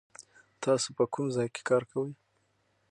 [0.63, 2.11] تاسو په کوم ځای کې کار کوئ؟